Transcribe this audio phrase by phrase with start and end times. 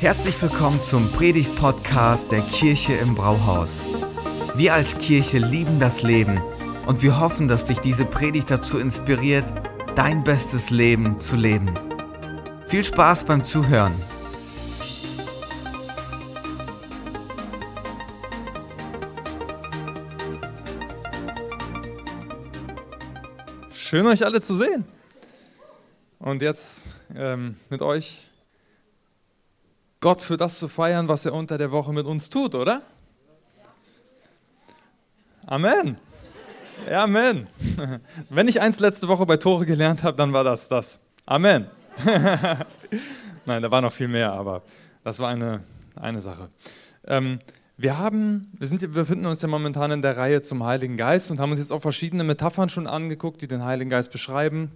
[0.00, 3.82] Herzlich willkommen zum Predigt-Podcast der Kirche im Brauhaus.
[4.54, 6.40] Wir als Kirche lieben das Leben
[6.86, 9.52] und wir hoffen, dass dich diese Predigt dazu inspiriert,
[9.96, 11.78] dein bestes Leben zu leben.
[12.66, 13.92] Viel Spaß beim Zuhören.
[23.70, 24.86] Schön euch alle zu sehen.
[26.20, 28.29] Und jetzt ähm, mit euch
[30.00, 32.80] Gott für das zu feiern, was er unter der Woche mit uns tut, oder?
[35.46, 35.98] Amen.
[36.90, 37.46] Amen.
[38.30, 41.00] Wenn ich eins letzte Woche bei Tore gelernt habe, dann war das das.
[41.26, 41.66] Amen.
[43.44, 44.62] Nein, da war noch viel mehr, aber
[45.04, 45.62] das war eine,
[45.96, 46.48] eine Sache.
[47.06, 47.38] Ähm,
[47.76, 51.30] wir, haben, wir, sind, wir befinden uns ja momentan in der Reihe zum Heiligen Geist
[51.30, 54.70] und haben uns jetzt auch verschiedene Metaphern schon angeguckt, die den Heiligen Geist beschreiben.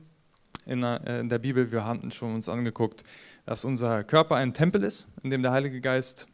[0.66, 3.04] In der, äh, in der Bibel, wir haben schon uns angeguckt,
[3.46, 6.28] dass unser Körper ein Tempel ist, in dem der Heilige Geist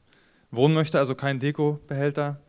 [0.51, 2.41] wohnen möchte, also kein Dekobehälter,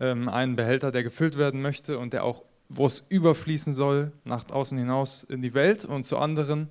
[0.00, 4.48] ähm, ein Behälter, der gefüllt werden möchte und der auch, wo es überfließen soll, nach
[4.50, 6.68] außen hinaus in die Welt und zu anderen.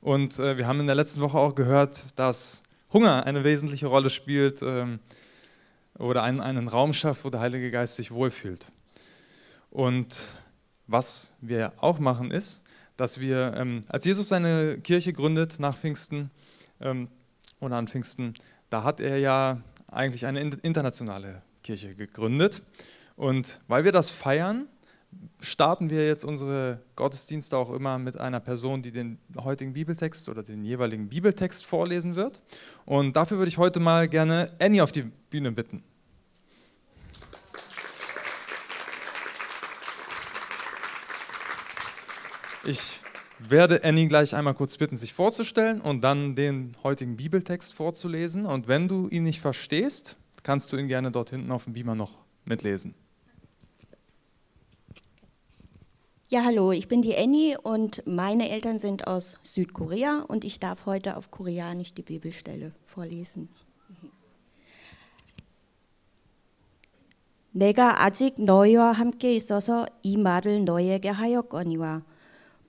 [0.00, 2.62] Und äh, wir haben in der letzten Woche auch gehört, dass
[2.92, 5.00] Hunger eine wesentliche Rolle spielt ähm,
[5.98, 8.66] oder einen, einen Raum schafft, wo der Heilige Geist sich wohlfühlt.
[9.70, 10.14] Und
[10.86, 12.63] was wir auch machen ist,
[12.96, 16.30] dass wir, ähm, als Jesus seine Kirche gründet nach Pfingsten,
[16.80, 17.08] ähm,
[17.60, 18.34] und an Pfingsten,
[18.70, 22.62] da hat er ja eigentlich eine internationale Kirche gegründet.
[23.16, 24.68] Und weil wir das feiern,
[25.40, 30.42] starten wir jetzt unsere Gottesdienste auch immer mit einer Person, die den heutigen Bibeltext oder
[30.42, 32.40] den jeweiligen Bibeltext vorlesen wird.
[32.84, 35.84] Und dafür würde ich heute mal gerne Annie auf die Bühne bitten.
[42.65, 42.99] Ich
[43.39, 48.45] werde Annie gleich einmal kurz bitten, sich vorzustellen und dann den heutigen Bibeltext vorzulesen.
[48.45, 51.95] Und wenn du ihn nicht verstehst, kannst du ihn gerne dort hinten auf dem Beamer
[51.95, 52.93] noch mitlesen.
[56.31, 60.85] Ja, hallo, ich bin die Annie und meine Eltern sind aus Südkorea und ich darf
[60.85, 63.49] heute auf Koreanisch die Bibelstelle vorlesen.
[67.51, 72.03] 내가 아직 너희와 함께 있어서 이 말을 너희에게 하였거니와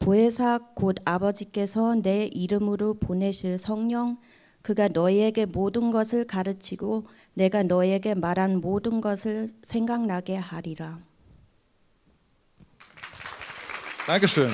[0.06, 4.20] 보혜사 곧 아버지께서 내 이름으로 보내실 성령
[4.62, 11.00] 그가 너희에게 모든 것을 가르치고 내가 너희에게 말한 모든 것을 생각나게 하리라.
[14.06, 14.52] Dankeschön.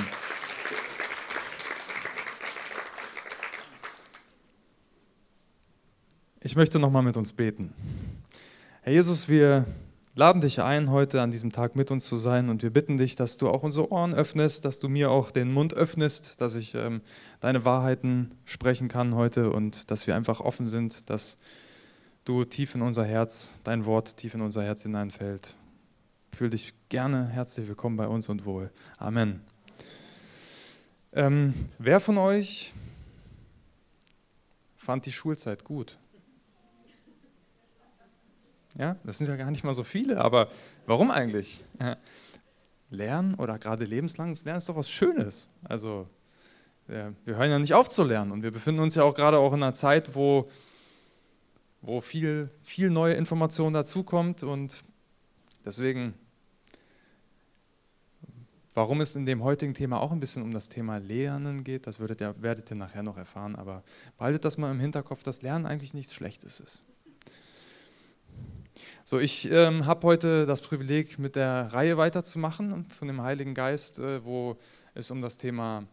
[6.42, 7.74] Ich möchte nochmal mit uns beten.
[8.84, 9.66] Herr Jesus, wir
[10.14, 13.16] laden dich ein, heute an diesem Tag mit uns zu sein und wir bitten dich,
[13.16, 16.74] dass du auch unsere Ohren öffnest, dass du mir auch den Mund öffnest, dass ich
[16.74, 17.00] ähm,
[17.40, 21.38] deine Wahrheiten sprechen kann heute und dass wir einfach offen sind, dass
[22.24, 25.56] du tief in unser Herz, dein Wort tief in unser Herz hineinfällt.
[26.30, 28.70] Fühl dich gerne herzlich willkommen bei uns und wohl.
[28.98, 29.40] Amen.
[31.14, 32.72] Ähm, wer von euch
[34.76, 35.98] fand die Schulzeit gut?
[38.78, 40.48] Ja, das sind ja gar nicht mal so viele, aber
[40.86, 41.64] warum eigentlich?
[42.90, 45.48] Lernen oder gerade lebenslanges Lernen ist doch was Schönes.
[45.64, 46.06] Also
[46.86, 49.52] wir hören ja nicht auf zu lernen und wir befinden uns ja auch gerade auch
[49.52, 50.48] in einer Zeit, wo,
[51.80, 54.82] wo viel, viel neue Information dazukommt und
[55.64, 56.14] deswegen,
[58.74, 62.00] warum es in dem heutigen Thema auch ein bisschen um das Thema Lernen geht, das
[62.00, 63.84] werdet ihr, werdet ihr nachher noch erfahren, aber
[64.18, 66.82] behaltet das mal im Hinterkopf, dass Lernen eigentlich nichts Schlechtes ist.
[69.12, 73.98] So, ich ähm, habe heute das Privileg, mit der Reihe weiterzumachen von dem Heiligen Geist,
[73.98, 74.56] äh, wo
[74.94, 75.84] es um das Thema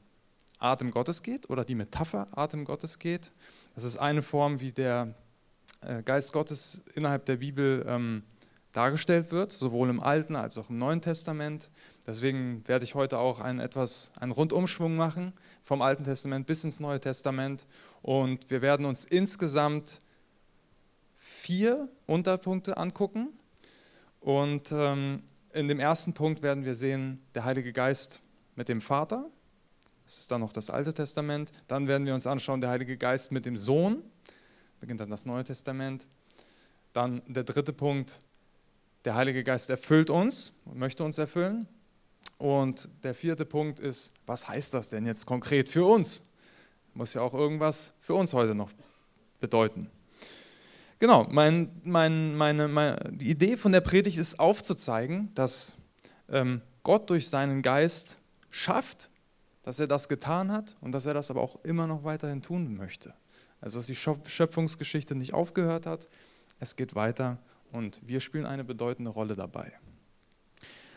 [0.57, 3.33] Atem Gottes geht oder die Metapher Atem Gottes geht.
[3.75, 5.15] Das ist eine Form, wie der
[5.81, 8.23] äh, Geist Gottes innerhalb der Bibel ähm,
[8.71, 11.69] dargestellt wird, sowohl im Alten als auch im Neuen Testament.
[12.07, 16.79] Deswegen werde ich heute auch einen etwas einen Rundumschwung machen vom Alten Testament bis ins
[16.79, 17.65] Neue Testament
[18.01, 19.99] und wir werden uns insgesamt
[21.49, 23.29] vier Unterpunkte angucken.
[24.19, 28.21] Und ähm, in dem ersten Punkt werden wir sehen, der Heilige Geist
[28.55, 29.27] mit dem Vater.
[30.05, 31.51] Das ist dann noch das Alte Testament.
[31.67, 34.03] Dann werden wir uns anschauen, der Heilige Geist mit dem Sohn.
[34.79, 36.05] Beginnt dann das Neue Testament.
[36.93, 38.19] Dann der dritte Punkt,
[39.03, 41.67] der Heilige Geist erfüllt uns und möchte uns erfüllen.
[42.37, 46.25] Und der vierte Punkt ist, was heißt das denn jetzt konkret für uns?
[46.93, 48.69] Muss ja auch irgendwas für uns heute noch
[49.39, 49.89] bedeuten.
[50.99, 55.75] Genau, mein, mein, meine, meine, die Idee von der Predigt ist aufzuzeigen, dass
[56.27, 58.19] ähm, Gott durch seinen Geist
[58.49, 59.09] schafft,
[59.63, 62.75] dass er das getan hat und dass er das aber auch immer noch weiterhin tun
[62.75, 63.13] möchte.
[63.61, 66.09] Also dass die Schöpfungsgeschichte nicht aufgehört hat,
[66.59, 67.39] es geht weiter
[67.71, 69.71] und wir spielen eine bedeutende Rolle dabei.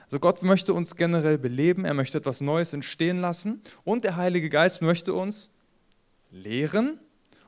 [0.04, 4.50] Also Gott möchte uns generell beleben, er möchte etwas Neues entstehen lassen und der Heilige
[4.50, 5.50] Geist möchte uns
[6.32, 6.98] lehren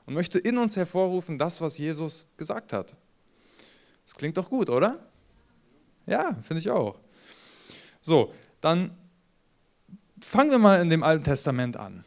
[0.06, 2.96] und möchte in uns hervorrufen, das, was Jesus gesagt hat.
[4.04, 4.98] Das klingt doch gut, oder?
[6.06, 6.98] Ja, finde ich auch.
[8.00, 8.96] So, dann
[10.20, 12.04] fangen wir mal in dem Alten Testament an.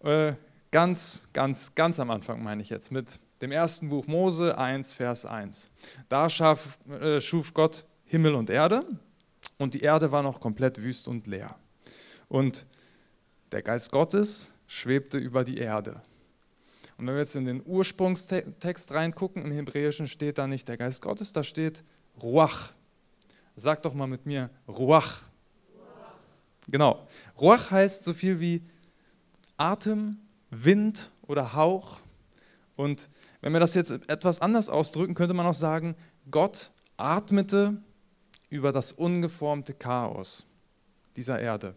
[0.00, 0.32] Äh,
[0.70, 5.26] ganz, ganz, ganz am Anfang meine ich jetzt mit dem ersten Buch Mose 1, Vers
[5.26, 5.70] 1.
[6.08, 8.86] Da schaf, äh, schuf Gott Himmel und Erde
[9.58, 11.54] und die Erde war noch komplett wüst und leer.
[12.28, 12.66] Und
[13.52, 16.02] der Geist Gottes schwebte über die Erde.
[16.98, 21.02] Und wenn wir jetzt in den Ursprungstext reingucken, im Hebräischen steht da nicht der Geist
[21.02, 21.84] Gottes, da steht
[22.22, 22.72] Ruach.
[23.54, 25.22] Sag doch mal mit mir Ruach.
[26.68, 27.06] Genau.
[27.38, 28.62] Ruach heißt so viel wie
[29.56, 30.18] Atem,
[30.50, 32.00] Wind oder Hauch.
[32.76, 33.08] Und
[33.40, 35.94] wenn wir das jetzt etwas anders ausdrücken, könnte man auch sagen,
[36.30, 37.76] Gott atmete
[38.48, 40.46] über das ungeformte Chaos
[41.16, 41.74] dieser Erde.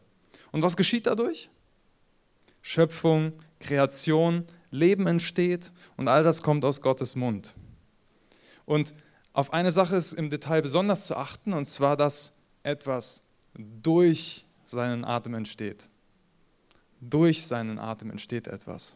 [0.52, 1.50] Und was geschieht dadurch?
[2.62, 7.54] Schöpfung, Kreation, Leben entsteht und all das kommt aus Gottes Mund.
[8.66, 8.94] Und
[9.34, 12.34] auf eine Sache ist im Detail besonders zu achten, und zwar, dass
[12.64, 13.24] etwas
[13.56, 15.90] durch seinen Atem entsteht.
[17.02, 18.96] Durch seinen Atem entsteht etwas.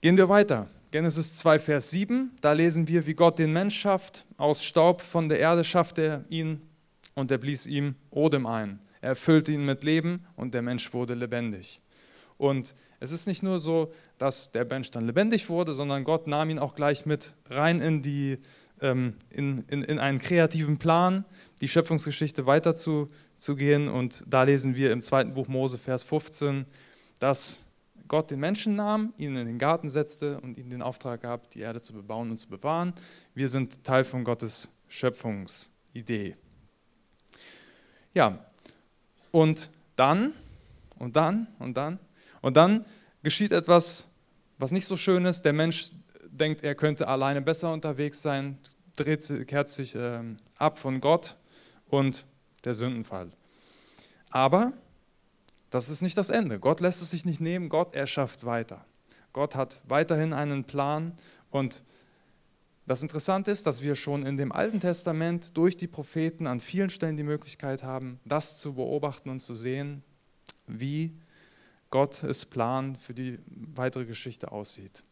[0.00, 0.68] Gehen wir weiter.
[0.90, 4.26] Genesis 2, Vers 7, da lesen wir, wie Gott den Mensch schafft.
[4.36, 6.60] Aus Staub von der Erde schafft er ihn
[7.14, 8.78] und er blies ihm Odem ein.
[9.00, 11.81] Er erfüllte ihn mit Leben und der Mensch wurde lebendig.
[12.42, 16.50] Und es ist nicht nur so, dass der Mensch dann lebendig wurde, sondern Gott nahm
[16.50, 18.36] ihn auch gleich mit rein in, die,
[18.80, 21.24] ähm, in, in, in einen kreativen Plan,
[21.60, 23.86] die Schöpfungsgeschichte weiterzugehen.
[23.86, 26.66] Und da lesen wir im zweiten Buch Mose, Vers 15,
[27.20, 27.64] dass
[28.08, 31.60] Gott den Menschen nahm, ihn in den Garten setzte und ihm den Auftrag gab, die
[31.60, 32.92] Erde zu bebauen und zu bewahren.
[33.36, 36.34] Wir sind Teil von Gottes Schöpfungsidee.
[38.14, 38.44] Ja,
[39.30, 40.32] und dann,
[40.98, 42.00] und dann, und dann,
[42.42, 42.84] und dann
[43.22, 44.08] geschieht etwas,
[44.58, 45.42] was nicht so schön ist.
[45.42, 45.90] Der Mensch
[46.30, 48.58] denkt, er könnte alleine besser unterwegs sein,
[48.96, 50.20] dreht, kehrt sich äh,
[50.56, 51.36] ab von Gott
[51.88, 52.26] und
[52.64, 53.30] der Sündenfall.
[54.30, 54.72] Aber
[55.70, 56.58] das ist nicht das Ende.
[56.58, 58.84] Gott lässt es sich nicht nehmen, Gott erschafft weiter.
[59.32, 61.14] Gott hat weiterhin einen Plan
[61.50, 61.82] und
[62.86, 66.90] das Interessante ist, dass wir schon in dem Alten Testament durch die Propheten an vielen
[66.90, 70.02] Stellen die Möglichkeit haben, das zu beobachten und zu sehen,
[70.66, 71.16] wie
[71.92, 73.38] Gottes Plan für die
[73.74, 75.04] weitere Geschichte aussieht.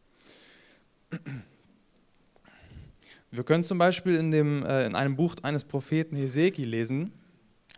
[3.29, 7.13] Wir können zum Beispiel in, dem, äh, in einem Buch eines Propheten Hesekiel lesen,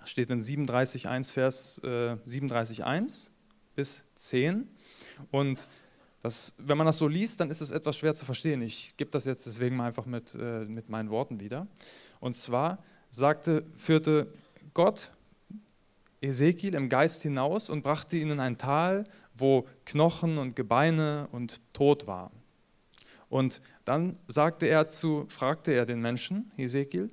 [0.06, 3.30] steht in 37.1 Vers äh, 37.1
[3.76, 4.68] bis 10
[5.30, 5.68] und
[6.22, 8.62] das, wenn man das so liest, dann ist es etwas schwer zu verstehen.
[8.62, 11.68] Ich gebe das jetzt deswegen mal einfach mit, äh, mit meinen Worten wieder.
[12.22, 14.32] Und zwar sagte, führte
[14.74, 15.12] Gott
[16.24, 19.04] Ezekiel im Geist hinaus und brachte ihn in ein Tal,
[19.36, 22.32] wo Knochen und Gebeine und Tod war.
[23.30, 27.10] Und dann sagte er zu, fragte er den Menschen, Ezekiel,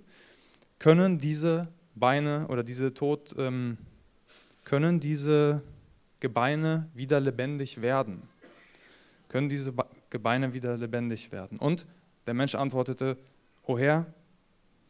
[0.79, 3.79] können diese Beine oder diese Tod, ähm,
[4.65, 5.63] können diese
[6.21, 8.23] Gebeine wieder lebendig werden?
[9.29, 9.73] Können diese
[10.11, 11.59] Gebeine wieder lebendig werden?
[11.59, 11.87] Und
[12.27, 13.17] der Mensch antwortete,
[13.67, 14.07] O Herr,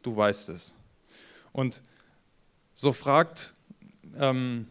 [0.01, 0.75] du weißt es.
[1.53, 1.81] Und
[2.73, 3.55] so fragt
[4.19, 4.67] ähm,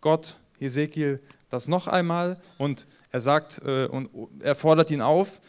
[0.00, 4.10] Gott Hesekiel das noch einmal und er sagt äh, und
[4.40, 5.40] er fordert ihn auf,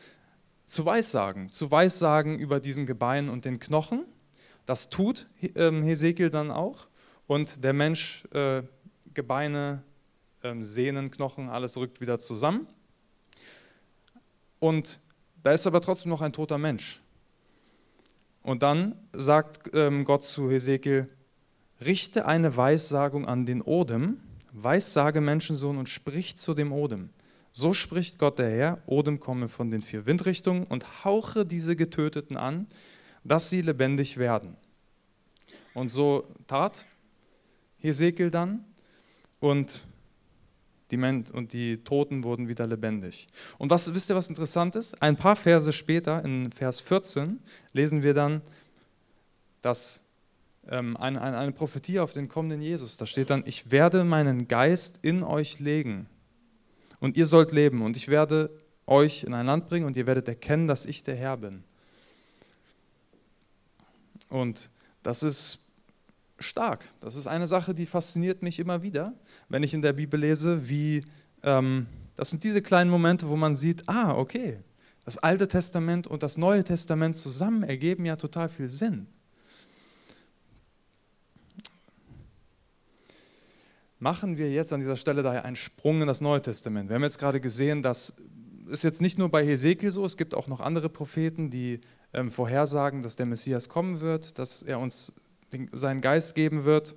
[0.62, 4.06] zu Weissagen, zu Weissagen über diesen Gebein und den Knochen.
[4.66, 6.88] Das tut ähm, Hesekiel dann auch
[7.28, 8.64] und der Mensch, äh,
[9.14, 9.84] Gebeine,
[10.42, 12.68] äh, Sehnen, Knochen, alles rückt wieder zusammen.
[14.60, 15.00] Und
[15.44, 17.02] da ist aber trotzdem noch ein toter Mensch.
[18.42, 21.10] Und dann sagt ähm, Gott zu Hesekiel,
[21.82, 24.20] richte eine Weissagung an den Odem,
[24.52, 27.10] weissage Menschensohn und sprich zu dem Odem.
[27.52, 32.36] So spricht Gott der Herr, Odem komme von den vier Windrichtungen und hauche diese Getöteten
[32.36, 32.68] an,
[33.24, 34.58] dass sie lebendig werden.
[35.74, 36.86] Und so tat
[37.80, 38.64] Hesekiel dann
[39.40, 39.84] und
[40.92, 43.28] die, Men und die Toten wurden wieder lebendig.
[43.58, 45.02] Und was, wisst ihr, was interessant ist?
[45.02, 47.40] Ein paar Verse später, in Vers 14,
[47.72, 48.42] lesen wir dann,
[49.62, 50.03] dass
[50.70, 52.98] ähm, eine, eine, eine Prophetie auf den kommenden Jesus.
[52.98, 56.08] Da steht dann, ich werde meinen Geist in euch legen
[57.00, 58.50] und ihr sollt leben und ich werde
[58.86, 61.64] euch in ein Land bringen und ihr werdet erkennen, dass ich der Herr bin.
[64.30, 64.70] Und
[65.04, 65.60] das ist
[66.40, 66.84] stark.
[67.00, 69.14] Das ist eine Sache, die fasziniert mich immer wieder,
[69.50, 71.06] wenn ich in der Bibel lese, wie,
[71.44, 74.60] ähm, Das sind diese kleinen Momente, wo man sieht, ah, okay,
[75.04, 79.08] das Alte Testament und das Neue Testament zusammen ergeben ja total viel Sinn.
[84.04, 86.90] Machen wir jetzt an dieser Stelle daher einen Sprung in das Neue Testament.
[86.90, 88.22] Wir haben jetzt gerade gesehen, dass
[88.68, 91.80] ist jetzt nicht nur bei Hesekiel so, es gibt auch noch andere Propheten, die
[92.12, 95.14] ähm, vorhersagen, dass der Messias kommen wird, dass er uns
[95.54, 96.96] den, seinen Geist geben wird.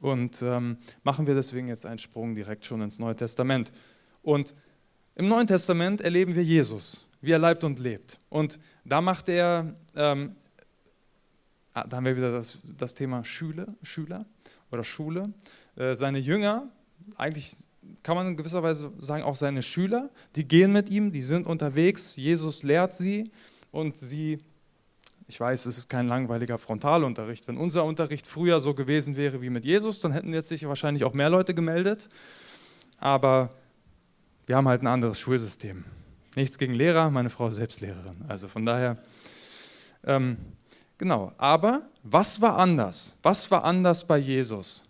[0.00, 3.70] Und ähm, machen wir deswegen jetzt einen Sprung direkt schon ins Neue Testament.
[4.22, 4.54] Und
[5.14, 8.18] im Neuen Testament erleben wir Jesus, wie er leibt und lebt.
[8.30, 10.34] Und da macht er, ähm,
[11.74, 14.24] ah, da haben wir wieder das, das Thema Schüler, Schüler
[14.70, 15.34] oder Schule.
[15.76, 16.68] Äh, seine Jünger,
[17.16, 17.56] eigentlich
[18.02, 21.46] kann man in gewisser Weise sagen, auch seine Schüler, die gehen mit ihm, die sind
[21.46, 23.30] unterwegs, Jesus lehrt sie
[23.70, 24.38] und sie,
[25.28, 27.46] ich weiß, es ist kein langweiliger Frontalunterricht.
[27.48, 31.04] Wenn unser Unterricht früher so gewesen wäre wie mit Jesus, dann hätten jetzt sich wahrscheinlich
[31.04, 32.08] auch mehr Leute gemeldet.
[32.98, 33.50] Aber
[34.46, 35.84] wir haben halt ein anderes Schulsystem.
[36.36, 38.24] Nichts gegen Lehrer, meine Frau ist selbst Lehrerin.
[38.28, 38.98] Also von daher,
[40.04, 40.36] ähm,
[40.98, 41.32] genau.
[41.38, 43.18] Aber was war anders?
[43.22, 44.85] Was war anders bei Jesus?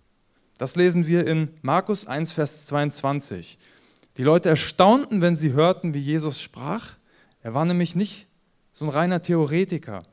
[0.59, 3.59] Das lesen wir in Markus 1, Vers 22.
[4.17, 6.93] Die Leute erstaunten, wenn sie hörten, wie Jesus sprach.
[7.43, 8.27] Er war nämlich nicht
[8.73, 10.05] so ein reiner Theoretiker.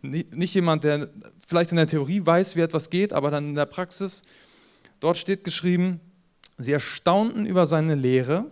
[0.00, 1.10] Nicht jemand, der
[1.46, 4.22] vielleicht in der Theorie weiß, wie etwas geht, aber dann in der Praxis.
[5.00, 6.00] Dort steht geschrieben,
[6.56, 8.46] sie erstaunten über seine Lehre,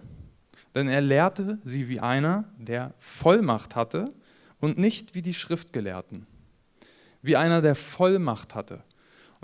[0.75, 4.13] denn er lehrte sie wie einer, der Vollmacht hatte
[4.61, 6.27] und nicht wie die Schriftgelehrten.
[7.23, 8.83] Wie einer, der Vollmacht hatte.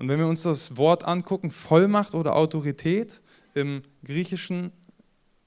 [0.03, 3.23] Und wenn wir uns das Wort angucken, Vollmacht oder Autorität
[3.55, 4.73] im Griechischen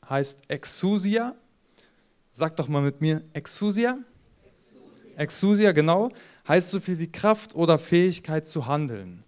[0.09, 1.35] heißt Exousia.
[2.31, 3.97] Sag doch mal mit mir Exousia.
[5.17, 6.09] Exousia, genau,
[6.47, 9.25] heißt so viel wie Kraft oder Fähigkeit zu handeln.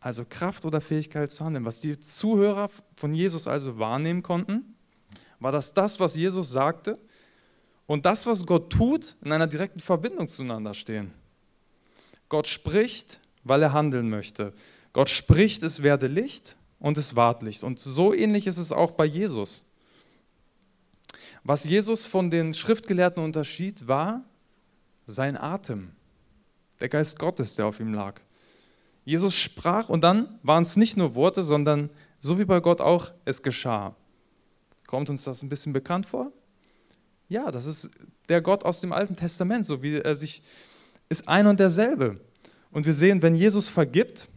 [0.00, 1.64] Also Kraft oder Fähigkeit zu handeln.
[1.64, 4.74] Was die Zuhörer von Jesus also wahrnehmen konnten,
[5.38, 6.98] war, dass das, was Jesus sagte
[7.86, 11.12] und das, was Gott tut, in einer direkten Verbindung zueinander stehen.
[12.28, 14.52] Gott spricht weil er handeln möchte.
[14.92, 17.62] Gott spricht, es werde Licht und es ward Licht.
[17.62, 19.64] Und so ähnlich ist es auch bei Jesus.
[21.44, 24.24] Was Jesus von den Schriftgelehrten unterschied, war
[25.06, 25.92] sein Atem,
[26.80, 28.20] der Geist Gottes, der auf ihm lag.
[29.04, 31.90] Jesus sprach und dann waren es nicht nur Worte, sondern
[32.20, 33.94] so wie bei Gott auch, es geschah.
[34.86, 36.32] Kommt uns das ein bisschen bekannt vor?
[37.28, 37.90] Ja, das ist
[38.28, 40.42] der Gott aus dem Alten Testament, so wie er sich
[41.08, 42.20] ist ein und derselbe.
[42.70, 44.28] Und wir sehen, wenn Jesus vergibt,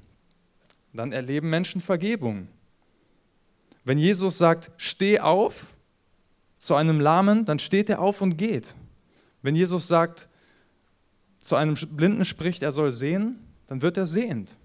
[0.93, 2.47] dann erleben Menschen Vergebung.
[3.83, 5.73] Wenn Jesus sagt, steh auf
[6.57, 8.75] zu einem Lahmen, dann steht er auf und geht.
[9.41, 10.29] Wenn Jesus sagt,
[11.39, 14.55] zu einem Blinden spricht, er soll sehen, dann wird er sehend.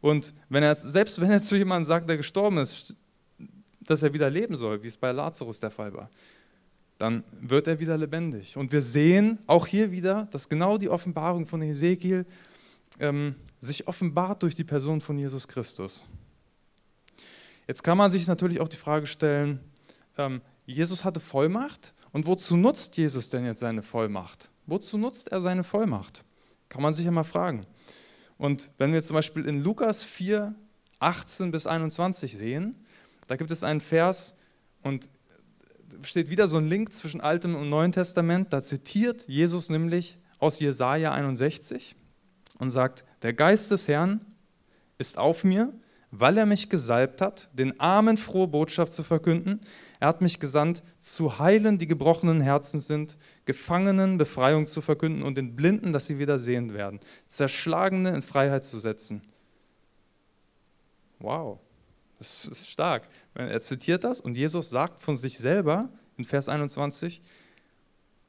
[0.00, 2.94] Und wenn er, selbst wenn er zu jemandem sagt, der gestorben ist,
[3.80, 6.08] dass er wieder leben soll, wie es bei Lazarus der Fall war,
[6.98, 8.56] dann wird er wieder lebendig.
[8.56, 12.26] Und wir sehen auch hier wieder, dass genau die Offenbarung von Ezekiel
[13.00, 16.04] ähm, sich offenbart durch die Person von Jesus Christus.
[17.66, 19.60] Jetzt kann man sich natürlich auch die Frage stellen,
[20.16, 24.50] ähm, Jesus hatte Vollmacht und wozu nutzt Jesus denn jetzt seine Vollmacht?
[24.66, 26.24] Wozu nutzt er seine Vollmacht?
[26.68, 27.66] Kann man sich ja mal fragen.
[28.36, 30.54] Und wenn wir zum Beispiel in Lukas 4,
[31.00, 32.74] 18 bis 21 sehen,
[33.26, 34.34] da gibt es einen Vers
[34.82, 35.08] und
[36.02, 38.52] steht wieder so ein Link zwischen Altem und Neuen Testament.
[38.52, 41.96] Da zitiert Jesus nämlich aus Jesaja 61
[42.58, 44.20] und sagt, der Geist des Herrn
[44.98, 45.72] ist auf mir,
[46.10, 49.60] weil er mich gesalbt hat, den Armen frohe Botschaft zu verkünden.
[50.00, 55.36] Er hat mich gesandt, zu heilen, die gebrochenen Herzen sind, Gefangenen Befreiung zu verkünden und
[55.36, 59.22] den Blinden, dass sie wieder sehen werden, Zerschlagene in Freiheit zu setzen.
[61.18, 61.58] Wow,
[62.18, 63.08] das ist stark.
[63.34, 67.20] Er zitiert das und Jesus sagt von sich selber in Vers 21,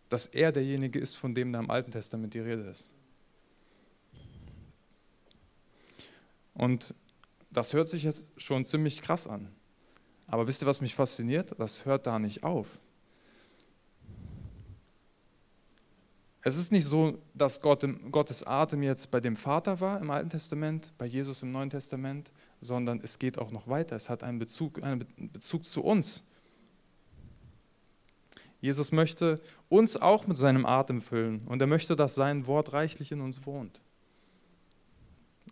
[0.10, 2.94] dass er derjenige ist, von dem da im Alten Testament die Rede ist.
[6.60, 6.94] Und
[7.52, 9.48] das hört sich jetzt schon ziemlich krass an.
[10.28, 11.56] Aber wisst ihr, was mich fasziniert?
[11.58, 12.80] Das hört da nicht auf.
[16.42, 20.12] Es ist nicht so, dass Gott im, Gottes Atem jetzt bei dem Vater war im
[20.12, 23.96] Alten Testament, bei Jesus im Neuen Testament, sondern es geht auch noch weiter.
[23.96, 26.24] Es hat einen Bezug, einen Bezug zu uns.
[28.60, 29.40] Jesus möchte
[29.70, 33.46] uns auch mit seinem Atem füllen und er möchte, dass sein Wort reichlich in uns
[33.46, 33.80] wohnt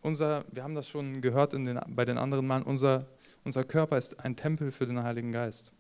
[0.02, 3.08] unser, wir haben das schon gehört den, bei den anderen Mann, unser,
[3.44, 5.72] unser Körper ist ein Tempel für den Heiligen Geist.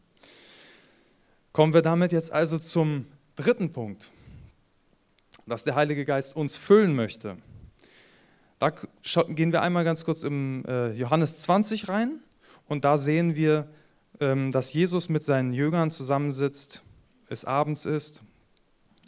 [1.54, 3.06] Kommen wir damit jetzt also zum
[3.36, 4.12] dritten Punkt,
[5.46, 7.38] dass der Heilige Geist uns füllen möchte.
[8.60, 8.72] Da
[9.30, 12.20] gehen wir einmal ganz kurz im äh, Johannes 20 rein
[12.68, 13.68] und da sehen wir
[14.20, 16.82] ähm, dass Jesus mit seinen Jüngern zusammensitzt,
[17.30, 18.24] es abends ist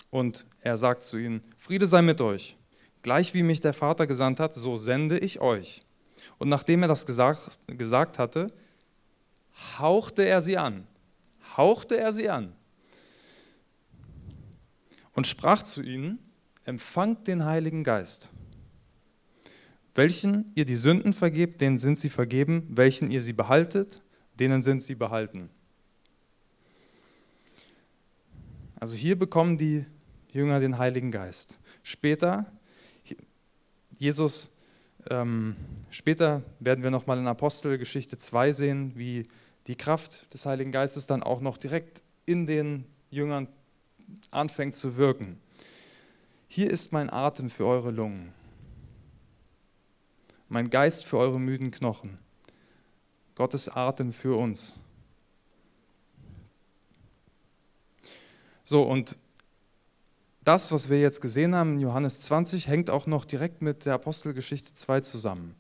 [0.09, 2.57] und er sagt zu ihnen, Friede sei mit euch.
[3.01, 5.83] Gleich wie mich der Vater gesandt hat, so sende ich euch.
[6.37, 8.51] Und nachdem er das gesagt, gesagt hatte,
[9.77, 10.87] hauchte er sie an.
[11.57, 12.53] Hauchte er sie an.
[15.13, 16.19] Und sprach zu ihnen,
[16.65, 18.29] empfangt den Heiligen Geist.
[19.95, 22.67] Welchen ihr die Sünden vergebt, denen sind sie vergeben.
[22.69, 24.01] Welchen ihr sie behaltet,
[24.39, 25.49] denen sind sie behalten.
[28.79, 29.85] Also hier bekommen die
[30.31, 31.59] Jünger den Heiligen Geist.
[31.83, 32.45] Später,
[33.99, 34.53] Jesus,
[35.09, 35.57] ähm,
[35.89, 39.27] später werden wir nochmal in Apostelgeschichte 2 sehen, wie
[39.67, 43.49] die Kraft des Heiligen Geistes dann auch noch direkt in den Jüngern
[44.31, 45.37] anfängt zu wirken.
[46.47, 48.31] Hier ist mein Atem für eure Lungen,
[50.47, 52.19] mein Geist für eure müden Knochen,
[53.35, 54.79] Gottes Atem für uns.
[58.63, 59.17] So, und
[60.49, 63.93] das, was wir jetzt gesehen haben in Johannes 20, hängt auch noch direkt mit der
[63.93, 65.53] Apostelgeschichte 2 zusammen.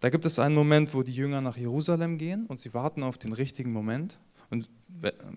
[0.00, 3.18] Da gibt es einen Moment, wo die Jünger nach Jerusalem gehen und sie warten auf
[3.18, 4.18] den richtigen Moment.
[4.48, 4.70] Und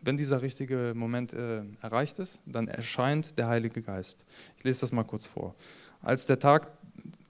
[0.02, 4.24] wenn dieser richtige Moment äh, erreicht ist, dann erscheint der Heilige Geist.
[4.58, 5.54] Ich lese das mal kurz vor.
[6.02, 6.72] Als der Tag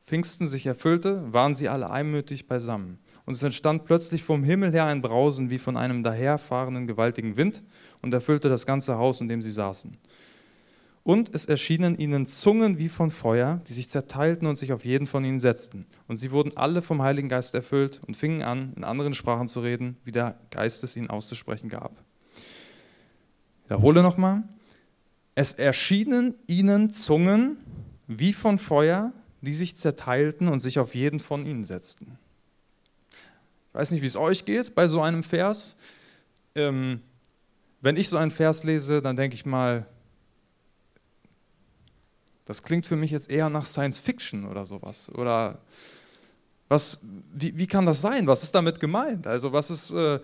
[0.05, 2.99] Pfingsten sich erfüllte, waren sie alle einmütig beisammen.
[3.25, 7.63] Und es entstand plötzlich vom Himmel her ein Brausen wie von einem daherfahrenden gewaltigen Wind
[8.03, 9.97] und erfüllte das ganze Haus, in dem sie saßen.
[11.03, 15.07] Und es erschienen ihnen Zungen wie von Feuer, die sich zerteilten und sich auf jeden
[15.07, 15.87] von ihnen setzten.
[16.07, 19.61] Und sie wurden alle vom Heiligen Geist erfüllt und fingen an, in anderen Sprachen zu
[19.61, 21.91] reden, wie der Geist es ihnen auszusprechen gab.
[22.35, 24.43] Ich wiederhole nochmal.
[25.33, 27.57] Es erschienen ihnen Zungen
[28.07, 32.19] wie von Feuer, die sich zerteilten und sich auf jeden von ihnen setzten.
[33.09, 35.77] Ich weiß nicht, wie es euch geht bei so einem Vers.
[36.53, 37.01] Ähm,
[37.79, 39.87] wenn ich so einen Vers lese, dann denke ich mal,
[42.51, 45.09] das klingt für mich jetzt eher nach Science Fiction oder sowas.
[45.15, 45.59] Oder
[46.67, 46.99] was,
[47.33, 48.27] wie, wie kann das sein?
[48.27, 49.25] Was ist damit gemeint?
[49.25, 50.19] Also was ist, äh,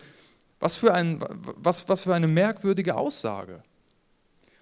[0.60, 1.24] was, für ein,
[1.56, 3.64] was, was für eine merkwürdige Aussage.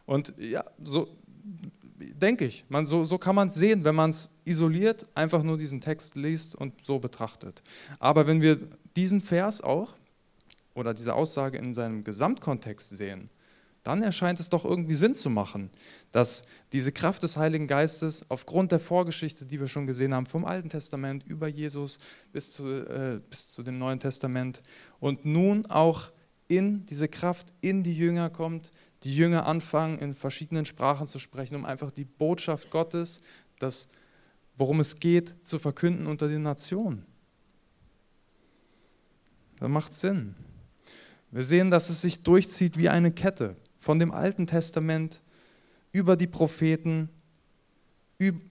[0.05, 1.07] Und ja, so
[1.97, 5.57] denke ich, man, so, so kann man es sehen, wenn man es isoliert einfach nur
[5.57, 7.63] diesen Text liest und so betrachtet.
[7.97, 8.59] Aber wenn wir
[8.95, 9.95] diesen Vers auch
[10.75, 13.31] oder diese Aussage in seinem Gesamtkontext sehen,
[13.85, 15.69] dann erscheint es doch irgendwie Sinn zu machen,
[16.11, 20.43] dass diese Kraft des Heiligen Geistes aufgrund der Vorgeschichte, die wir schon gesehen haben, vom
[20.43, 21.99] Alten Testament über Jesus
[22.33, 24.63] bis zu, äh, bis zu dem Neuen Testament
[24.99, 26.09] und nun auch
[26.47, 28.71] in diese Kraft in die Jünger kommt,
[29.03, 33.21] die Jünger anfangen, in verschiedenen Sprachen zu sprechen, um einfach die Botschaft Gottes,
[33.59, 33.89] das,
[34.57, 37.05] worum es geht, zu verkünden unter den Nationen.
[39.59, 40.33] Das macht Sinn.
[41.29, 45.21] Wir sehen, dass es sich durchzieht wie eine Kette von dem Alten Testament
[45.91, 47.09] über die Propheten,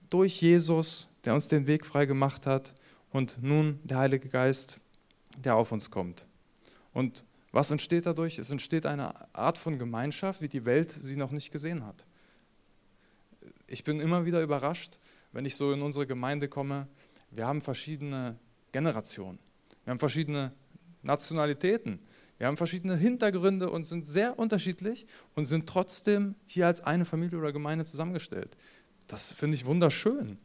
[0.09, 2.73] durch Jesus, der uns den Weg frei gemacht hat
[3.11, 4.79] und nun der Heilige Geist,
[5.37, 6.27] der auf uns kommt.
[6.93, 8.37] Und was entsteht dadurch?
[8.37, 12.05] Es entsteht eine Art von Gemeinschaft, wie die Welt sie noch nicht gesehen hat.
[13.67, 14.99] Ich bin immer wieder überrascht,
[15.31, 16.87] wenn ich so in unsere Gemeinde komme.
[17.31, 18.37] Wir haben verschiedene
[18.71, 19.39] Generationen,
[19.83, 20.51] wir haben verschiedene
[21.01, 21.99] Nationalitäten,
[22.37, 27.39] wir haben verschiedene Hintergründe und sind sehr unterschiedlich und sind trotzdem hier als eine Familie
[27.39, 28.57] oder Gemeinde zusammengestellt.
[29.07, 30.37] Das finde ich wunderschön.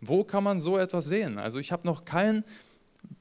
[0.00, 1.38] Wo kann man so etwas sehen?
[1.38, 2.44] Also ich habe noch keinen,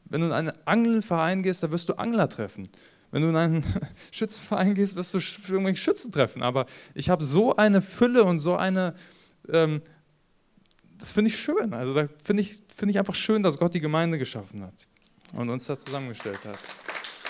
[0.06, 2.70] wenn du in einen Angelverein gehst, da wirst du Angler treffen.
[3.12, 3.66] Wenn du in einen
[4.12, 5.20] Schützenverein gehst, wirst du
[5.52, 6.42] irgendwelche Schützen treffen.
[6.42, 8.96] Aber ich habe so eine Fülle und so eine,
[9.50, 9.82] ähm,
[10.98, 11.74] das finde ich schön.
[11.74, 14.88] Also da finde ich, find ich einfach schön, dass Gott die Gemeinde geschaffen hat
[15.34, 16.60] und uns da zusammengestellt hat.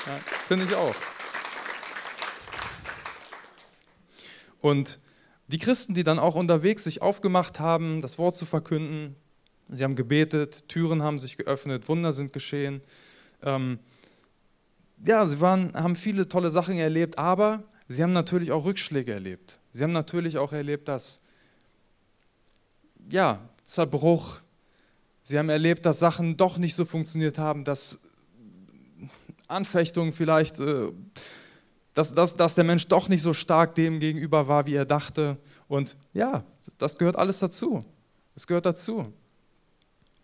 [0.06, 0.16] Ja,
[0.48, 0.96] Finde ich auch.
[4.60, 5.00] Und
[5.48, 9.16] die Christen, die dann auch unterwegs sich aufgemacht haben, das Wort zu verkünden,
[9.70, 12.82] sie haben gebetet, Türen haben sich geöffnet, Wunder sind geschehen.
[13.42, 13.80] Ähm,
[15.06, 19.60] ja, sie waren, haben viele tolle Sachen erlebt, aber sie haben natürlich auch Rückschläge erlebt.
[19.72, 21.22] Sie haben natürlich auch erlebt, dass,
[23.10, 24.40] ja, Zerbruch.
[25.22, 28.00] Sie haben erlebt, dass Sachen doch nicht so funktioniert haben, dass
[29.54, 30.92] Anfechtung vielleicht, äh,
[31.94, 35.38] dass, dass, dass der Mensch doch nicht so stark dem gegenüber war, wie er dachte.
[35.68, 36.44] Und ja,
[36.78, 37.86] das gehört alles dazu.
[38.36, 39.14] Es gehört dazu.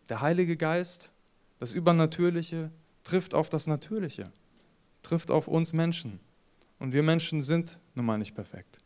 [0.10, 1.14] Der Heilige Geist,
[1.60, 2.72] das Übernatürliche,
[3.04, 4.32] trifft auf das Natürliche,
[5.04, 6.20] trifft auf uns Menschen.
[6.80, 8.80] Und wir Menschen sind nun mal nicht perfekt.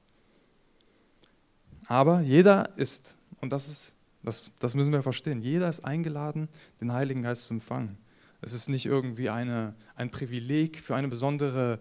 [1.87, 6.49] Aber jeder ist, und das, ist, das, das müssen wir verstehen, jeder ist eingeladen,
[6.81, 7.97] den Heiligen Geist zu empfangen.
[8.43, 11.79] Es ist nicht irgendwie eine, ein Privileg für eine besondere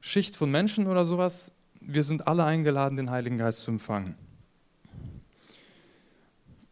[0.00, 1.52] Schicht von Menschen oder sowas.
[1.80, 4.16] Wir sind alle eingeladen, den Heiligen Geist zu empfangen.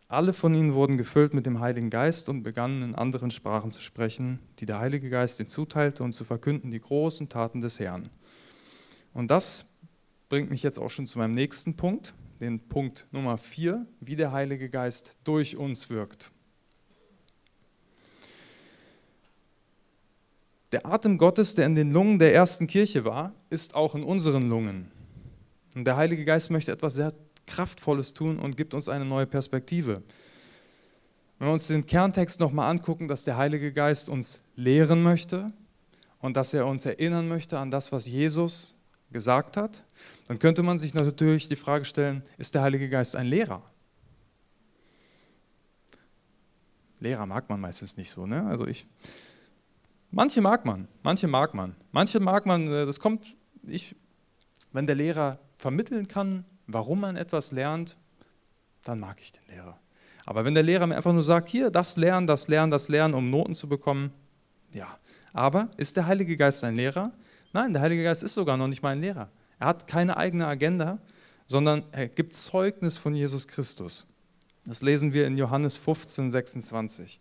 [0.08, 3.80] Alle von ihnen wurden gefüllt mit dem Heiligen Geist und begannen in anderen Sprachen zu
[3.80, 8.08] sprechen, die der Heilige Geist ihnen zuteilte und zu verkünden die großen Taten des Herrn.
[9.14, 9.66] Und das
[10.28, 14.32] bringt mich jetzt auch schon zu meinem nächsten Punkt, den Punkt Nummer 4, wie der
[14.32, 16.32] Heilige Geist durch uns wirkt.
[20.72, 24.48] Der Atem Gottes, der in den Lungen der ersten Kirche war, ist auch in unseren
[24.48, 24.90] Lungen.
[25.74, 27.12] Und der Heilige Geist möchte etwas sehr
[27.46, 30.02] Kraftvolles tun und gibt uns eine neue Perspektive.
[31.38, 35.46] Wenn wir uns den Kerntext nochmal angucken, dass der Heilige Geist uns lehren möchte
[36.20, 38.76] und dass er uns erinnern möchte an das, was Jesus
[39.10, 39.84] gesagt hat,
[40.28, 43.62] dann könnte man sich natürlich die Frage stellen, ist der Heilige Geist ein Lehrer?
[47.00, 48.46] Lehrer mag man meistens nicht so, ne?
[48.46, 48.86] Also ich,
[50.10, 53.24] manche mag man, manche mag man, manche mag man, äh, das kommt,
[53.66, 53.94] ich,
[54.72, 57.96] wenn der Lehrer vermitteln kann, warum man etwas lernt,
[58.82, 59.78] dann mag ich den Lehrer.
[60.26, 63.14] Aber wenn der Lehrer mir einfach nur sagt, hier, das lernen, das lernen, das lernen,
[63.14, 64.12] um Noten zu bekommen,
[64.72, 64.86] ja.
[65.32, 67.12] Aber ist der Heilige Geist ein Lehrer?
[67.52, 69.28] Nein, der Heilige Geist ist sogar noch nicht mein Lehrer.
[69.58, 70.98] Er hat keine eigene Agenda,
[71.46, 74.06] sondern er gibt Zeugnis von Jesus Christus.
[74.64, 77.18] Das lesen wir in Johannes 15, 26.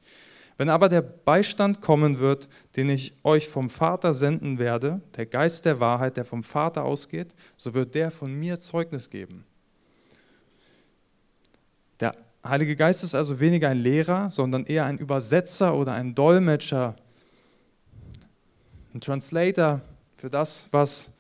[0.60, 5.64] Wenn aber der Beistand kommen wird, den ich euch vom Vater senden werde, der Geist
[5.64, 9.46] der Wahrheit, der vom Vater ausgeht, so wird der von mir Zeugnis geben.
[12.02, 12.14] Der
[12.46, 16.94] Heilige Geist ist also weniger ein Lehrer, sondern eher ein Übersetzer oder ein Dolmetscher,
[18.94, 19.80] ein Translator
[20.18, 21.14] für das, was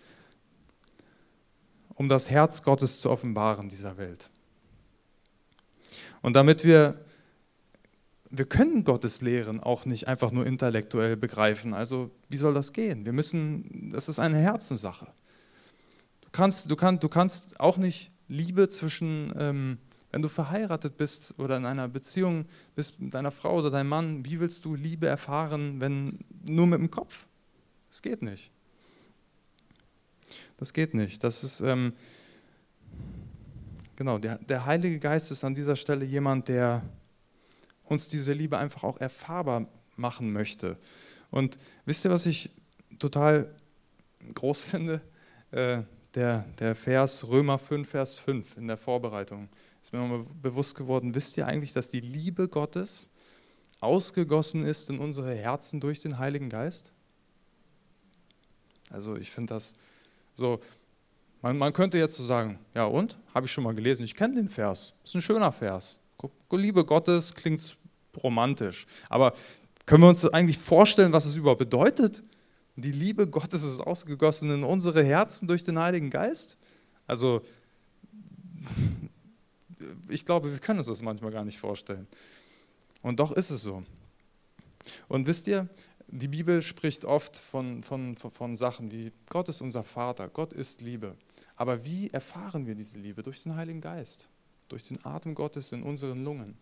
[1.95, 4.29] um das Herz Gottes zu offenbaren dieser Welt.
[6.21, 7.05] Und damit wir
[8.31, 11.73] wir können Gottes Lehren auch nicht einfach nur intellektuell begreifen.
[11.73, 13.05] Also wie soll das gehen?
[13.05, 15.07] Wir müssen, das ist eine Herzenssache.
[16.21, 19.77] Du kannst, du kannst, du kannst auch nicht Liebe zwischen, ähm,
[20.11, 24.25] wenn du verheiratet bist oder in einer Beziehung bist mit deiner Frau oder deinem Mann,
[24.25, 27.27] wie willst du Liebe erfahren, wenn nur mit dem Kopf?
[27.89, 28.51] Das geht nicht.
[30.57, 31.23] Das geht nicht.
[31.23, 31.93] Das ist, ähm,
[33.95, 36.83] genau, der, der Heilige Geist ist an dieser Stelle jemand, der
[37.89, 40.77] uns diese Liebe einfach auch erfahrbar machen möchte.
[41.31, 42.49] Und wisst ihr, was ich
[42.97, 43.53] total
[44.33, 45.01] groß finde?
[45.51, 45.83] Äh,
[46.15, 49.47] der, der Vers Römer 5, Vers 5 in der Vorbereitung
[49.81, 51.13] ist mir nochmal bewusst geworden.
[51.13, 53.09] Wisst ihr eigentlich, dass die Liebe Gottes
[53.79, 56.93] ausgegossen ist in unsere Herzen durch den Heiligen Geist?
[58.89, 59.73] Also ich finde das
[60.33, 60.59] so,
[61.41, 63.17] man, man könnte jetzt so sagen, ja und?
[63.33, 65.99] Habe ich schon mal gelesen, ich kenne den Vers, ist ein schöner Vers.
[66.51, 67.77] Liebe Gottes klingt
[68.23, 68.85] romantisch.
[69.09, 69.33] Aber
[69.85, 72.23] können wir uns eigentlich vorstellen, was es überhaupt bedeutet?
[72.75, 76.57] Die Liebe Gottes ist ausgegossen in unsere Herzen durch den Heiligen Geist.
[77.07, 77.41] Also,
[80.09, 82.07] ich glaube, wir können uns das manchmal gar nicht vorstellen.
[83.01, 83.83] Und doch ist es so.
[85.07, 85.67] Und wisst ihr,
[86.07, 90.81] die Bibel spricht oft von, von, von Sachen wie Gott ist unser Vater, Gott ist
[90.81, 91.15] Liebe.
[91.55, 93.21] Aber wie erfahren wir diese Liebe?
[93.21, 94.29] Durch den Heiligen Geist,
[94.69, 96.57] durch den Atem Gottes in unseren Lungen.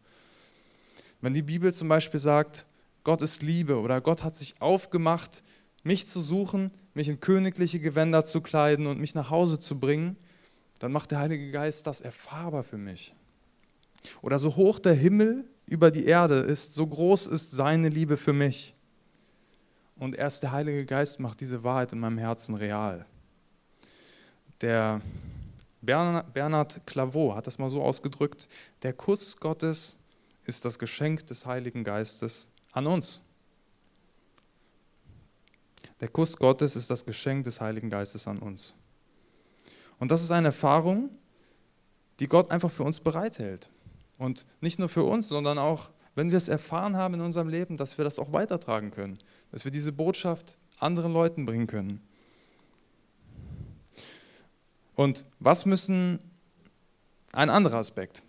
[1.21, 2.65] Wenn die Bibel zum Beispiel sagt,
[3.03, 5.43] Gott ist Liebe oder Gott hat sich aufgemacht,
[5.83, 10.17] mich zu suchen, mich in königliche Gewänder zu kleiden und mich nach Hause zu bringen,
[10.79, 13.13] dann macht der Heilige Geist das erfahrbar für mich.
[14.21, 18.33] Oder so hoch der Himmel über die Erde ist, so groß ist seine Liebe für
[18.33, 18.73] mich.
[19.95, 23.05] Und erst der Heilige Geist macht diese Wahrheit in meinem Herzen real.
[24.61, 25.01] Der
[25.87, 28.49] Bernhard Claveau hat das mal so ausgedrückt,
[28.83, 29.97] der Kuss Gottes
[30.45, 33.21] ist das Geschenk des Heiligen Geistes an uns.
[36.01, 38.75] Der Kuss Gottes ist das Geschenk des Heiligen Geistes an uns.
[39.97, 41.09] Und das ist eine Erfahrung,
[42.19, 43.71] die Gott einfach für uns bereithält.
[44.17, 47.77] Und nicht nur für uns, sondern auch, wenn wir es erfahren haben in unserem Leben,
[47.77, 49.17] dass wir das auch weitertragen können,
[49.51, 52.01] dass wir diese Botschaft anderen Leuten bringen können.
[54.97, 56.19] Und was müssen,
[57.31, 58.23] ein anderer Aspekt,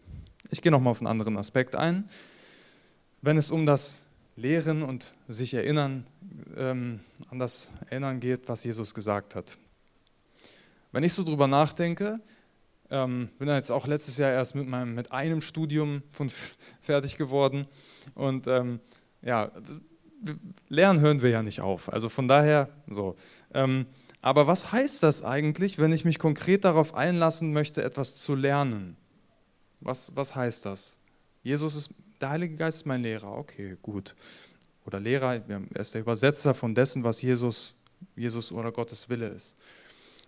[0.50, 2.10] ich gehe nochmal auf einen anderen Aspekt ein.
[3.22, 4.04] Wenn es um das
[4.36, 6.06] Lehren und sich erinnern,
[6.58, 7.00] ähm,
[7.30, 9.56] an das Erinnern geht, was Jesus gesagt hat.
[10.92, 12.20] Wenn ich so drüber nachdenke,
[12.90, 16.30] ähm, bin jetzt auch letztes Jahr erst mit, meinem, mit einem Studium von
[16.82, 17.66] fertig geworden
[18.14, 18.80] und ähm,
[19.22, 19.50] ja,
[20.68, 21.90] lernen hören wir ja nicht auf.
[21.90, 23.16] Also von daher so.
[23.54, 23.86] Ähm,
[24.28, 28.94] aber was heißt das eigentlich, wenn ich mich konkret darauf einlassen möchte, etwas zu lernen?
[29.80, 30.98] Was, was heißt das?
[31.42, 34.14] Jesus ist, der Heilige Geist ist mein Lehrer, okay, gut.
[34.84, 37.80] oder Lehrer, er ist der Übersetzer von dessen, was Jesus,
[38.16, 39.56] Jesus oder Gottes Wille ist.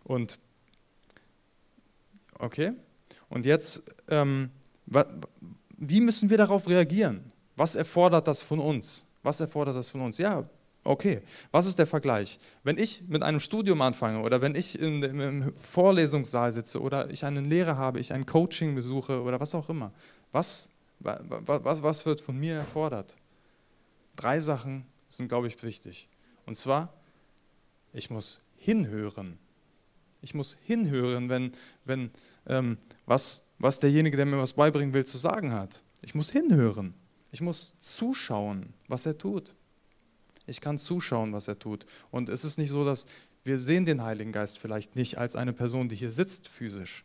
[0.04, 0.38] Und
[2.38, 2.72] okay,
[3.28, 4.48] und jetzt, ähm,
[5.76, 7.30] wie müssen wir darauf reagieren?
[7.54, 9.04] Was erfordert das von uns?
[9.22, 10.16] Was erfordert das von uns?
[10.16, 10.48] Ja,
[10.84, 11.22] okay.
[11.50, 12.38] Was ist der Vergleich?
[12.62, 17.24] Wenn ich mit einem Studium anfange oder wenn ich in, im Vorlesungssaal sitze oder ich
[17.24, 19.92] einen Lehrer habe, ich ein Coaching besuche oder was auch immer,
[20.32, 23.16] was, was, was wird von mir erfordert?
[24.16, 26.08] Drei Sachen sind, glaube ich, wichtig.
[26.46, 26.92] Und zwar,
[27.92, 29.38] ich muss hinhören.
[30.22, 31.52] Ich muss hinhören, wenn,
[31.84, 32.10] wenn
[32.46, 35.82] ähm, was, was derjenige, der mir was beibringen will, zu sagen hat.
[36.02, 36.94] Ich muss hinhören.
[37.32, 39.54] Ich muss zuschauen, was er tut.
[40.50, 41.86] Ich kann zuschauen, was er tut.
[42.10, 43.06] Und es ist nicht so, dass
[43.44, 47.04] wir sehen den Heiligen Geist vielleicht nicht als eine Person, die hier sitzt physisch.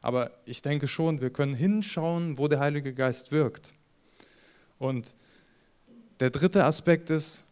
[0.00, 3.74] Aber ich denke schon, wir können hinschauen, wo der Heilige Geist wirkt.
[4.78, 5.16] Und
[6.20, 7.44] der dritte Aspekt ist,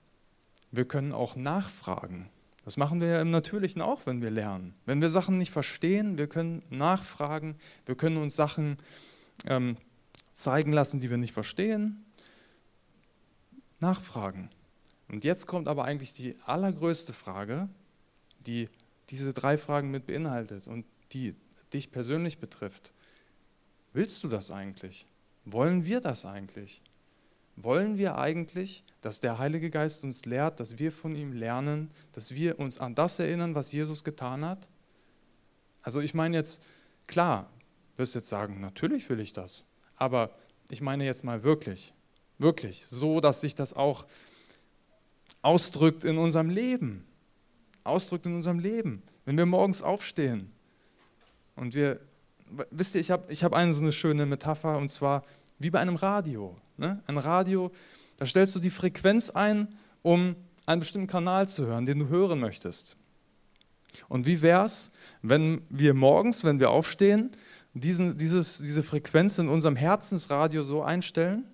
[0.70, 2.28] wir können auch nachfragen.
[2.64, 4.74] Das machen wir ja im Natürlichen auch, wenn wir lernen.
[4.86, 8.76] Wenn wir Sachen nicht verstehen, wir können nachfragen, wir können uns Sachen
[9.46, 9.76] ähm,
[10.30, 12.04] zeigen lassen, die wir nicht verstehen.
[13.80, 14.48] Nachfragen.
[15.12, 17.68] Und jetzt kommt aber eigentlich die allergrößte Frage,
[18.40, 18.68] die
[19.10, 21.36] diese drei Fragen mit beinhaltet und die
[21.72, 22.94] dich persönlich betrifft.
[23.92, 25.06] Willst du das eigentlich?
[25.44, 26.82] Wollen wir das eigentlich?
[27.56, 32.34] Wollen wir eigentlich, dass der Heilige Geist uns lehrt, dass wir von ihm lernen, dass
[32.34, 34.70] wir uns an das erinnern, was Jesus getan hat?
[35.82, 36.62] Also ich meine jetzt,
[37.06, 37.50] klar,
[37.96, 40.34] wirst jetzt sagen, natürlich will ich das, aber
[40.70, 41.92] ich meine jetzt mal wirklich,
[42.38, 44.06] wirklich, so dass sich das auch
[45.42, 47.04] ausdrückt in unserem Leben,
[47.84, 49.02] ausdrückt in unserem Leben.
[49.24, 50.50] Wenn wir morgens aufstehen
[51.56, 52.00] und wir,
[52.70, 55.24] wisst ihr, ich habe ich hab eine so eine schöne Metapher und zwar
[55.58, 56.56] wie bei einem Radio.
[56.76, 57.02] Ne?
[57.06, 57.70] Ein Radio,
[58.16, 59.68] da stellst du die Frequenz ein,
[60.02, 60.34] um
[60.66, 62.96] einen bestimmten Kanal zu hören, den du hören möchtest.
[64.08, 67.30] Und wie wäre es, wenn wir morgens, wenn wir aufstehen,
[67.74, 71.44] diesen, dieses, diese Frequenz in unserem Herzensradio so einstellen,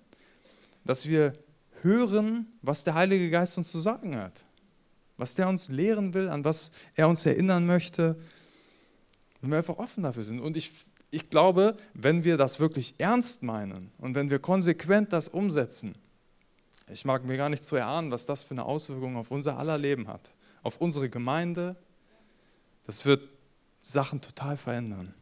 [0.85, 1.33] dass wir
[1.83, 4.45] hören, was der Heilige Geist uns zu sagen hat,
[5.17, 8.17] was der uns lehren will, an was er uns erinnern möchte,
[9.41, 10.39] wenn wir einfach offen dafür sind.
[10.39, 10.71] Und ich
[11.11, 15.95] ich glaube, wenn wir das wirklich ernst meinen und wenn wir konsequent das umsetzen,
[16.91, 19.77] ich mag mir gar nicht zu erahnen, was das für eine Auswirkung auf unser aller
[19.77, 20.31] Leben hat,
[20.63, 21.75] auf unsere Gemeinde,
[22.83, 23.21] das wird
[23.81, 25.13] Sachen total verändern.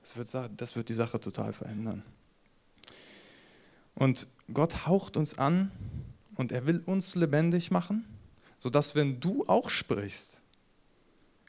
[0.00, 2.02] Das wird, das wird die Sache total verändern.
[3.98, 5.72] Und Gott haucht uns an
[6.36, 8.04] und er will uns lebendig machen,
[8.60, 10.40] sodass wenn du auch sprichst,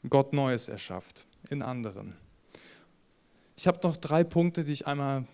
[0.08, 2.16] Gott Neues erschafft in anderen.
[3.56, 5.24] Ich habe noch drei Punkte, die ich einmal,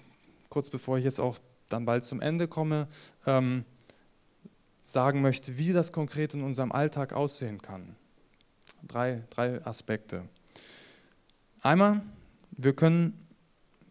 [0.51, 1.39] kurz bevor ich jetzt auch
[1.71, 2.87] dann bald zum Ende komme,
[3.25, 3.65] ähm,
[4.79, 7.97] sagen möchte, wie das konkret in unserem Alltag aussehen kann.
[8.87, 10.29] Drei, drei Aspekte.
[11.63, 12.03] Einmal,
[12.51, 13.27] wir können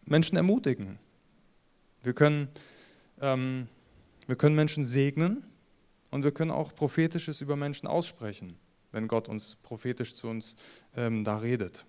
[0.04, 1.00] Menschen ermutigen.
[2.04, 2.48] Wir können,
[3.20, 3.68] ähm,
[4.26, 5.44] wir können Menschen segnen
[6.10, 8.56] und wir können auch prophetisches über Menschen aussprechen,
[8.92, 10.56] wenn Gott uns prophetisch zu uns
[10.96, 11.84] ähm, da redet.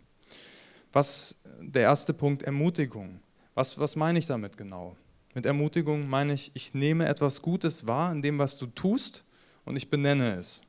[0.94, 3.20] Was der erste Punkt, Ermutigung.
[3.54, 4.96] Was, was meine ich damit genau?
[5.34, 9.24] Mit Ermutigung meine ich, ich nehme etwas Gutes wahr in dem, was du tust
[9.66, 10.62] und ich benenne es.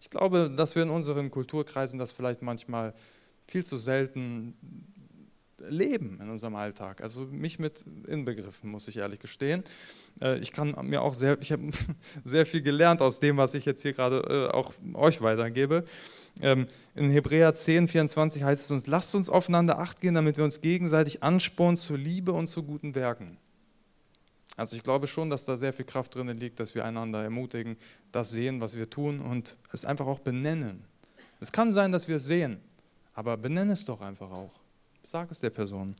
[0.00, 2.94] Ich glaube, dass wir in unseren Kulturkreisen das vielleicht manchmal
[3.46, 4.54] viel zu selten
[5.68, 7.02] leben in unserem Alltag.
[7.02, 9.64] Also mich mit inbegriffen, muss ich ehrlich gestehen.
[10.20, 11.70] Äh, ich kann mir auch sehr, ich habe
[12.24, 15.84] sehr viel gelernt aus dem, was ich jetzt hier gerade äh, auch euch weitergebe.
[16.40, 20.44] Ähm, in Hebräer 10, 24 heißt es uns, lasst uns aufeinander acht gehen, damit wir
[20.44, 23.38] uns gegenseitig anspornen zur Liebe und zu guten Werken.
[24.56, 27.76] Also ich glaube schon, dass da sehr viel Kraft drin liegt, dass wir einander ermutigen,
[28.10, 30.84] das sehen, was wir tun und es einfach auch benennen.
[31.40, 32.60] Es kann sein, dass wir es sehen,
[33.14, 34.65] aber benenne es doch einfach auch.
[35.06, 35.94] Sag es der Person.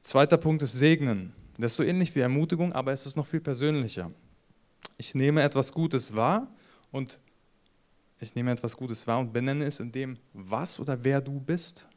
[0.00, 1.32] Zweiter Punkt ist Segnen.
[1.58, 4.12] Das ist so ähnlich wie Ermutigung, aber es ist noch viel persönlicher.
[4.98, 6.46] Ich nehme etwas Gutes wahr
[6.92, 7.18] und
[8.20, 11.88] ich nehme etwas Gutes wahr und benenne es in dem, was oder wer du bist.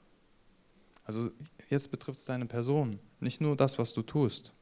[1.03, 1.29] Also
[1.69, 4.53] jetzt betrifft es deine Person, nicht nur das, was du tust.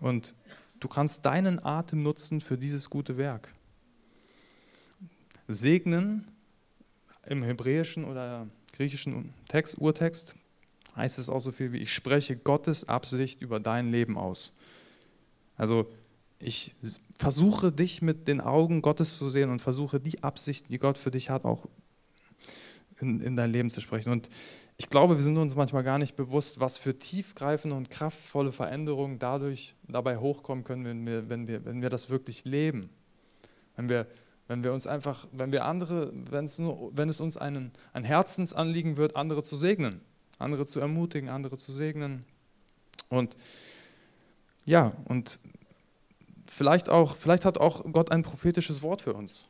[0.00, 0.34] Und
[0.80, 3.54] du kannst deinen Atem nutzen für dieses gute Werk.
[5.46, 6.26] Segnen
[7.26, 10.34] im hebräischen oder griechischen Text, Urtext,
[10.96, 14.52] heißt es auch so viel wie, ich spreche Gottes Absicht über dein Leben aus.
[15.56, 15.86] Also
[16.38, 16.74] ich
[17.18, 21.10] versuche dich mit den Augen Gottes zu sehen und versuche die Absichten, die Gott für
[21.10, 21.66] dich hat, auch
[23.00, 24.10] in, in dein Leben zu sprechen.
[24.10, 24.28] Und
[24.76, 29.18] ich glaube, wir sind uns manchmal gar nicht bewusst, was für tiefgreifende und kraftvolle Veränderungen
[29.18, 32.88] dadurch dabei hochkommen können, wenn wir, wenn wir, wenn wir das wirklich leben.
[33.76, 34.06] Wenn wir,
[34.48, 38.04] wenn wir uns einfach, wenn wir andere, wenn es, nur, wenn es uns einen, ein
[38.04, 40.00] Herzensanliegen wird, andere zu segnen,
[40.38, 42.24] andere zu ermutigen, andere zu segnen.
[43.08, 43.36] Und
[44.64, 45.38] ja, und
[46.46, 49.46] vielleicht auch, vielleicht hat auch Gott ein prophetisches Wort für uns.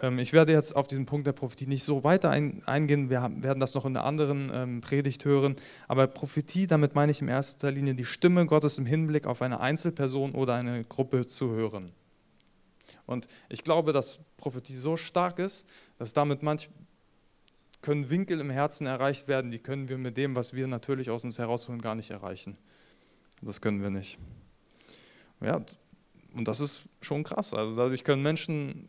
[0.00, 3.60] Ähm, ich werde jetzt auf diesen Punkt der Prophetie nicht so weiter eingehen, wir werden
[3.60, 5.56] das noch in einer anderen ähm, Predigt hören,
[5.88, 9.60] aber Prophetie, damit meine ich in erster Linie die Stimme Gottes im Hinblick auf eine
[9.60, 11.92] Einzelperson oder eine Gruppe zu hören.
[13.06, 16.70] Und ich glaube, dass Prophetie so stark ist, dass damit manch
[17.82, 21.24] können Winkel im Herzen erreicht werden, die können wir mit dem, was wir natürlich aus
[21.24, 22.56] uns herausholen, gar nicht erreichen.
[23.42, 24.18] Das können wir nicht.
[25.40, 25.60] Ja,
[26.34, 27.52] und das ist schon krass.
[27.52, 28.88] Also dadurch können Menschen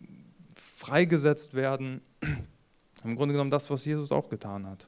[0.56, 2.02] freigesetzt werden.
[3.04, 4.88] Im Grunde genommen das, was Jesus auch getan hat,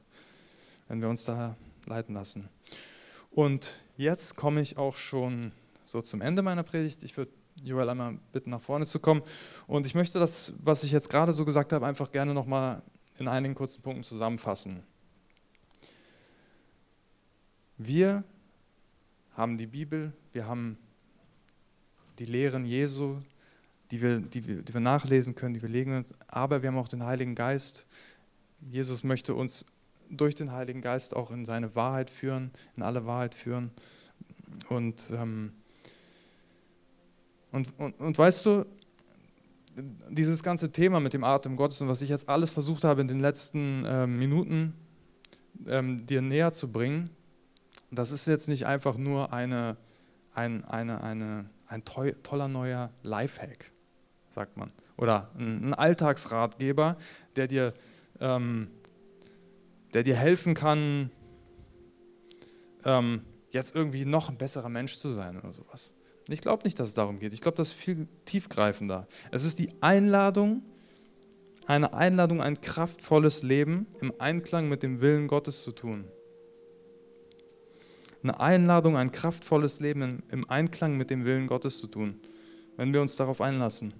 [0.88, 2.48] wenn wir uns da leiten lassen.
[3.30, 5.52] Und jetzt komme ich auch schon
[5.84, 7.02] so zum Ende meiner Predigt.
[7.02, 9.22] Ich würde Joel einmal bitten, nach vorne zu kommen.
[9.66, 12.82] Und ich möchte das, was ich jetzt gerade so gesagt habe, einfach gerne nochmal
[13.18, 14.82] in einigen kurzen Punkten zusammenfassen.
[17.78, 18.24] Wir
[19.34, 20.78] haben die Bibel, wir haben
[22.18, 23.18] die Lehren Jesu,
[23.90, 26.88] die wir, die, wir, die wir nachlesen können, die wir legen, aber wir haben auch
[26.88, 27.86] den Heiligen Geist.
[28.60, 29.66] Jesus möchte uns
[30.08, 33.70] durch den Heiligen Geist auch in seine Wahrheit führen, in alle Wahrheit führen.
[34.68, 35.52] Und, ähm,
[37.56, 38.66] und, und, und weißt du,
[40.10, 43.08] dieses ganze Thema mit dem Atem Gottes und was ich jetzt alles versucht habe in
[43.08, 44.74] den letzten äh, Minuten
[45.66, 47.10] ähm, dir näher zu bringen,
[47.90, 49.76] das ist jetzt nicht einfach nur eine,
[50.32, 53.72] ein, eine, eine, ein toller neuer Lifehack
[54.36, 54.70] sagt man.
[54.98, 56.96] Oder ein Alltagsratgeber,
[57.36, 57.72] der dir,
[58.20, 58.68] ähm,
[59.94, 61.10] der dir helfen kann,
[62.84, 65.94] ähm, jetzt irgendwie noch ein besserer Mensch zu sein oder sowas.
[66.28, 67.32] Ich glaube nicht, dass es darum geht.
[67.32, 69.06] Ich glaube, das ist viel tiefgreifender.
[69.30, 70.62] Es ist die Einladung,
[71.66, 76.04] eine Einladung, ein kraftvolles Leben im Einklang mit dem Willen Gottes zu tun.
[78.22, 82.20] Eine Einladung, ein kraftvolles Leben im Einklang mit dem Willen Gottes zu tun,
[82.76, 83.94] wenn wir uns darauf einlassen.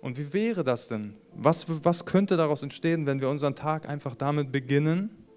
[0.00, 1.14] Und wie wäre das denn?
[1.34, 5.27] Was, was könnte daraus entstehen, wenn wir unseren Tag einfach damit beginnen,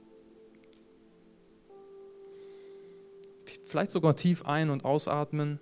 [3.71, 5.59] vielleicht sogar tief ein- und ausatmen,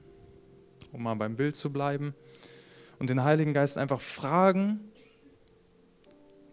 [0.92, 2.14] um mal beim Bild zu bleiben,
[2.98, 4.82] und den Heiligen Geist einfach fragen,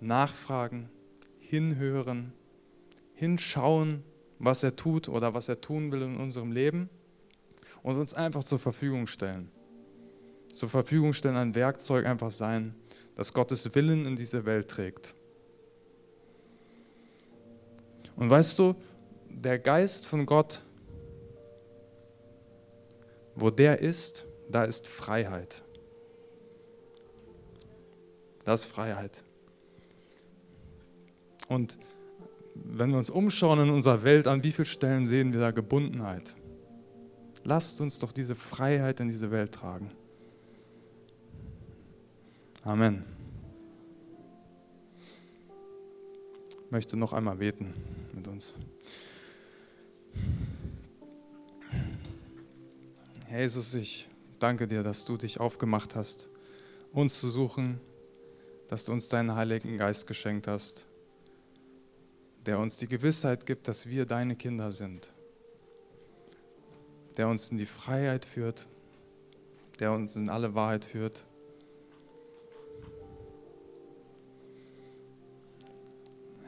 [0.01, 0.89] nachfragen,
[1.41, 2.33] hinhören,
[3.15, 4.05] hinschauen,
[4.39, 6.89] was er tut oder was er tun will in unserem Leben
[7.83, 9.51] und uns einfach zur Verfügung stellen
[10.57, 12.75] zur Verfügung stellen, ein Werkzeug einfach sein,
[13.15, 15.15] das Gottes Willen in diese Welt trägt.
[18.17, 18.75] Und weißt du,
[19.29, 20.63] der Geist von Gott,
[23.37, 25.63] wo der ist, da ist Freiheit.
[28.45, 29.25] Das ist Freiheit.
[31.49, 31.79] Und
[32.55, 36.35] wenn wir uns umschauen in unserer Welt, an wie vielen Stellen sehen wir da Gebundenheit?
[37.45, 39.91] Lasst uns doch diese Freiheit in diese Welt tragen.
[42.65, 43.05] Amen.
[46.65, 47.75] Ich möchte noch einmal beten
[48.13, 48.55] mit uns.
[53.39, 56.31] Jesus, ich danke dir, dass du dich aufgemacht hast,
[56.93, 57.81] uns zu suchen,
[58.69, 60.87] dass du uns deinen Heiligen Geist geschenkt hast,
[62.47, 65.13] der uns die Gewissheit gibt, dass wir deine Kinder sind,
[67.17, 68.67] der uns in die Freiheit führt,
[69.81, 71.27] der uns in alle Wahrheit führt